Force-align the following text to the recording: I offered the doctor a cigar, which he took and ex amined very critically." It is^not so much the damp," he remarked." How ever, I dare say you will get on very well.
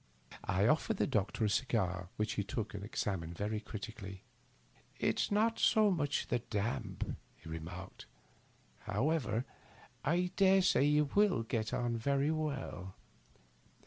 I 0.45 0.65
offered 0.65 0.97
the 0.97 1.05
doctor 1.05 1.45
a 1.45 1.49
cigar, 1.51 2.09
which 2.17 2.33
he 2.33 2.43
took 2.43 2.73
and 2.73 2.83
ex 2.83 3.03
amined 3.03 3.35
very 3.37 3.59
critically." 3.59 4.23
It 4.99 5.17
is^not 5.17 5.59
so 5.59 5.91
much 5.91 6.29
the 6.29 6.39
damp," 6.39 7.15
he 7.35 7.47
remarked." 7.47 8.07
How 8.87 9.11
ever, 9.11 9.45
I 10.03 10.31
dare 10.37 10.63
say 10.63 10.85
you 10.85 11.05
will 11.13 11.43
get 11.43 11.71
on 11.71 11.97
very 11.97 12.31
well. 12.31 12.95